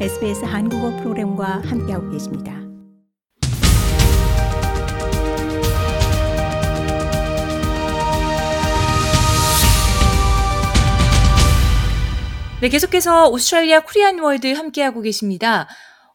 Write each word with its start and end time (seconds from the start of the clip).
SBS 0.00 0.44
한국어 0.44 0.90
프로그램과 0.96 1.62
함께하고 1.64 2.10
계십니다. 2.10 2.52
네, 12.60 12.68
계속해서 12.68 13.28
오스트레일리아 13.28 13.80
Korean 13.80 14.18
World 14.18 14.52
함께하고 14.52 15.00
계십니다. 15.00 15.68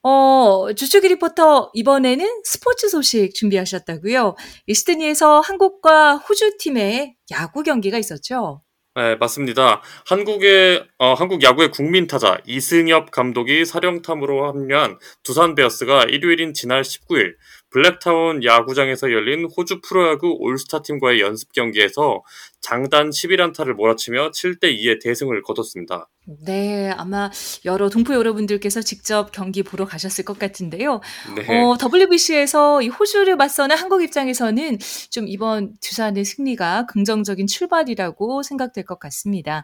어, 0.04 0.74
주주기 0.74 1.08
리포터 1.08 1.72
이번에는 1.74 2.26
스포츠 2.44 2.90
소식 2.90 3.34
준비하셨다고요? 3.34 4.36
시드니에서 4.74 5.40
한국과 5.40 6.18
호주 6.18 6.58
팀의 6.58 7.16
야구 7.32 7.64
경기가 7.64 7.98
있었죠. 7.98 8.62
네, 9.00 9.16
맞습니다. 9.16 9.82
한국의 10.08 10.86
어, 10.98 11.14
한국 11.14 11.42
야구의 11.42 11.72
국민 11.72 12.06
타자 12.06 12.38
이승엽 12.46 13.12
감독이 13.12 13.64
사령탑으로 13.64 14.46
합류한 14.46 15.00
두산 15.24 15.56
베어스가 15.56 16.04
일요일인 16.10 16.54
지난 16.54 16.82
19일 16.82 17.36
블랙타운 17.70 18.44
야구장에서 18.44 19.14
열린 19.14 19.46
호주 19.46 19.80
프로야구 19.88 20.36
올스타 20.42 20.82
팀과의 20.82 21.22
연습 21.22 21.54
경기에서 21.54 22.24
장단 22.62 23.10
11안타를 23.10 23.74
몰아치며 23.74 24.32
7대 24.32 24.64
2의 24.78 25.02
대승을 25.02 25.42
거뒀습니다. 25.44 26.10
네, 26.46 26.92
아마 26.92 27.32
여러 27.66 27.90
동포 27.90 28.14
여러분들께서 28.14 28.82
직접 28.82 29.32
경기 29.32 29.64
보러 29.64 29.86
가셨을 29.86 30.26
것 30.26 30.38
같은데요. 30.38 31.02
네. 31.36 31.64
어, 31.64 31.78
WBC에서 31.82 32.82
이 32.82 32.90
호주를 32.90 33.36
맞서는 33.38 33.78
한국 33.78 34.04
입장에서는 34.04 34.78
좀 35.10 35.28
이번 35.28 35.74
두산의 35.82 36.26
승리가 36.26 36.86
긍정적인 36.88 37.48
출발이라고 37.48 38.44
생각될 38.44 38.86
것 38.86 39.00
같습니다. 39.00 39.64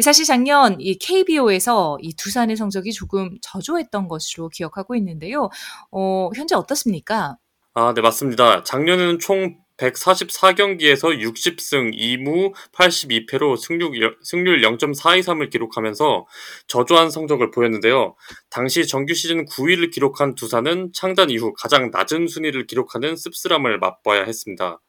사실 0.00 0.24
작년 0.24 0.80
이 0.80 0.96
KBO에서 0.96 1.98
이 2.00 2.14
두산의 2.14 2.56
성적이 2.56 2.92
조금 2.92 3.36
저조했던 3.42 4.06
것으로 4.06 4.48
기억하고 4.48 4.94
있는데요. 4.94 5.50
어, 5.90 6.30
현재 6.36 6.54
어떻습니까? 6.54 7.36
아, 7.74 7.92
네, 7.94 8.00
맞습니다. 8.00 8.62
작년에는 8.62 9.18
총 9.18 9.56
144경기에서 9.78 11.20
60승 11.20 11.96
2무 11.96 12.52
82패로 12.72 13.56
승률, 13.56 14.16
승률 14.22 14.60
0.423을 14.60 15.50
기록하면서 15.50 16.26
저조한 16.66 17.10
성적을 17.10 17.50
보였는데요. 17.50 18.16
당시 18.50 18.86
정규 18.86 19.14
시즌 19.14 19.46
9위를 19.46 19.90
기록한 19.92 20.34
두산은 20.34 20.92
창단 20.92 21.30
이후 21.30 21.54
가장 21.54 21.90
낮은 21.90 22.28
순위를 22.28 22.66
기록하는 22.66 23.16
씁쓸함을 23.16 23.78
맛봐야 23.78 24.24
했습니다. 24.24 24.80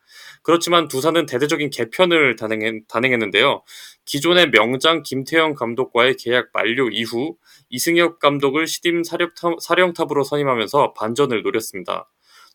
그렇지만 0.41 0.87
두산은 0.87 1.27
대대적인 1.27 1.69
개편을 1.69 2.35
단행했, 2.35 2.87
단행했는데요. 2.87 3.63
기존의 4.05 4.49
명장 4.51 5.03
김태형 5.03 5.53
감독과의 5.53 6.15
계약 6.17 6.49
만료 6.53 6.89
이후 6.89 7.35
이승엽 7.69 8.19
감독을 8.19 8.65
시딤 8.65 9.03
사령탑, 9.03 9.61
사령탑으로 9.61 10.23
선임하면서 10.23 10.93
반전을 10.93 11.43
노렸습니다. 11.43 12.09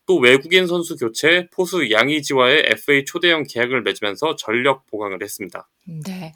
또 0.05 0.17
외국인 0.17 0.67
선수 0.67 0.95
교체, 0.95 1.49
포수 1.51 1.89
양의지와의 1.91 2.65
FA 2.67 3.05
초대형 3.05 3.43
계약을 3.49 3.81
맺으면서 3.81 4.35
전력 4.35 4.85
보강을 4.87 5.23
했습니다. 5.23 5.67
네. 6.05 6.33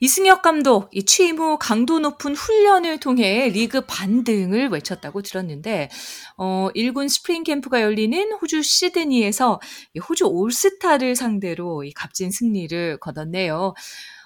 이승엽 0.00 0.42
감독, 0.42 0.88
이 0.92 1.04
취임 1.04 1.38
후 1.38 1.58
강도 1.58 1.98
높은 1.98 2.36
훈련을 2.36 3.00
통해 3.00 3.48
리그 3.48 3.84
반등을 3.86 4.68
외쳤다고 4.68 5.22
들었는데, 5.22 5.88
어, 6.36 6.68
1군 6.74 7.08
스프링 7.08 7.42
캠프가 7.42 7.82
열리는 7.82 8.32
호주 8.32 8.62
시드니에서 8.62 9.60
호주 10.08 10.26
올스타를 10.26 11.16
상대로 11.16 11.82
이 11.82 11.92
값진 11.92 12.30
승리를 12.30 12.98
거뒀네요. 13.00 13.74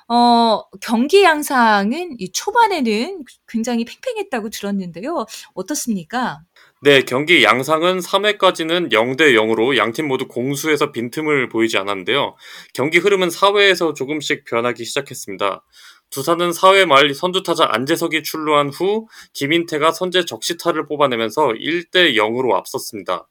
어, 0.09 0.63
경기 0.83 1.23
양상은 1.23 2.17
이 2.19 2.31
초반에는 2.33 3.25
굉장히 3.49 3.87
팽팽했다고 3.87 4.51
들었는데요. 4.51 5.25
어떻습니까? 5.55 6.43
네, 6.85 7.03
경기 7.03 7.45
양상은 7.45 8.01
3회까지는 8.01 8.91
0대 8.91 9.35
0으로 9.35 9.77
양팀 9.77 10.09
모두 10.09 10.27
공수에서 10.27 10.91
빈틈을 10.91 11.49
보이지 11.49 11.79
않았는데요. 11.79 12.35
경기 12.75 12.99
흐름은 12.99 13.29
4회에서 13.29 13.95
조금씩 13.95 14.45
변하기 14.45 14.85
시작했습니다. 14.85 15.63
두산은 16.11 16.51
4회 16.51 16.87
말 16.87 17.15
선두타자 17.15 17.69
안재석이 17.71 18.25
출루한 18.25 18.71
후 18.71 19.07
김인태가 19.33 19.93
선제 19.93 20.25
적시타를 20.25 20.89
뽑아내면서 20.89 21.51
1대 21.51 22.17
0으로 22.17 22.55
앞섰습니다. 22.55 23.29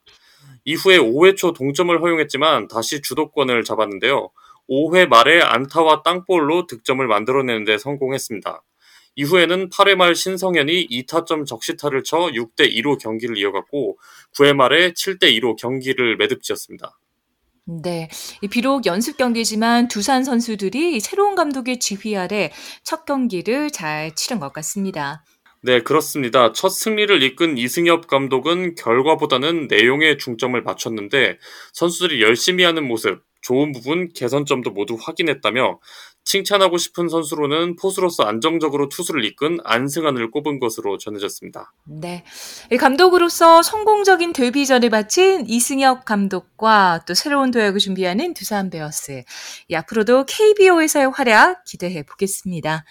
이후에 0.64 0.96
5회 0.96 1.36
초 1.36 1.52
동점을 1.52 2.00
허용했지만 2.00 2.68
다시 2.68 3.02
주도권을 3.02 3.64
잡았는데요. 3.64 4.30
5회 4.70 5.08
말에 5.08 5.42
안타와 5.42 6.02
땅볼로 6.02 6.66
득점을 6.68 7.06
만들어내는 7.06 7.64
데 7.64 7.76
성공했습니다. 7.76 8.62
이후에는 9.16 9.70
8회 9.70 9.94
말 9.94 10.14
신성현이 10.14 10.88
2타점 10.88 11.46
적시타를 11.46 12.02
쳐 12.04 12.18
6대 12.18 12.72
2로 12.76 12.98
경기를 12.98 13.36
이어갔고 13.36 13.98
9회 14.36 14.54
말에 14.54 14.92
7대 14.92 15.24
2로 15.38 15.56
경기를 15.56 16.16
매듭지었습니다. 16.16 16.98
네. 17.64 18.08
비록 18.50 18.86
연습 18.86 19.16
경기지만 19.16 19.88
두산 19.88 20.24
선수들이 20.24 20.98
새로운 21.00 21.34
감독의 21.34 21.78
지휘 21.78 22.16
아래 22.16 22.50
첫 22.82 23.04
경기를 23.04 23.70
잘 23.70 24.14
치른 24.14 24.40
것 24.40 24.52
같습니다. 24.52 25.24
네, 25.64 25.80
그렇습니다. 25.80 26.52
첫 26.52 26.70
승리를 26.70 27.22
이끈 27.22 27.56
이승엽 27.56 28.08
감독은 28.08 28.74
결과보다는 28.74 29.68
내용에 29.68 30.16
중점을 30.16 30.60
맞췄는데 30.60 31.38
선수들이 31.72 32.20
열심히 32.20 32.64
하는 32.64 32.88
모습, 32.88 33.22
좋은 33.42 33.70
부분, 33.70 34.08
개선점도 34.08 34.70
모두 34.70 34.96
확인했다며 35.00 35.78
칭찬하고 36.24 36.78
싶은 36.78 37.08
선수로는 37.08 37.76
포수로서 37.76 38.24
안정적으로 38.24 38.88
투수를 38.88 39.24
이끈 39.24 39.58
안승환을 39.64 40.30
꼽은 40.30 40.60
것으로 40.60 40.98
전해졌습니다. 40.98 41.72
네. 41.84 42.24
감독으로서 42.78 43.62
성공적인 43.62 44.32
데뷔전을 44.32 44.90
바친 44.90 45.46
이승엽 45.48 46.04
감독과 46.04 47.04
또 47.06 47.14
새로운 47.14 47.50
도약을 47.50 47.80
준비하는 47.80 48.34
두산 48.34 48.70
베어스. 48.70 49.24
앞으로도 49.72 50.26
KBO에서의 50.26 51.10
활약 51.10 51.64
기대해 51.64 52.02
보겠습니다. 52.02 52.84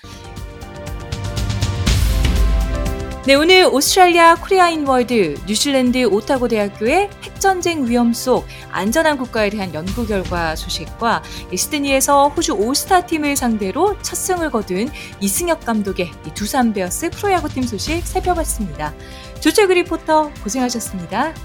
네, 3.23 3.35
오늘 3.35 3.67
오스트레일리아 3.71 4.33
코리아인 4.33 4.87
월드 4.87 5.35
뉴질랜드 5.45 6.05
오타고 6.05 6.47
대학교의 6.47 7.11
핵전쟁 7.21 7.85
위험 7.87 8.13
속 8.13 8.47
안전한 8.71 9.15
국가에 9.15 9.51
대한 9.51 9.71
연구 9.75 10.07
결과 10.07 10.55
소식과 10.55 11.21
시드니에서 11.55 12.29
호주 12.29 12.53
올스타 12.53 13.05
팀을 13.05 13.35
상대로 13.35 13.95
첫 14.01 14.15
승을 14.15 14.49
거둔 14.49 14.89
이승엽 15.19 15.63
감독의 15.63 16.09
두산 16.33 16.73
베어스 16.73 17.11
프로야구팀 17.11 17.61
소식 17.61 18.07
살펴봤습니다. 18.07 18.91
조철그 19.39 19.73
리포터 19.73 20.31
고생하셨습니다. 20.41 21.35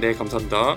네, 0.00 0.12
감사합니다. 0.12 0.76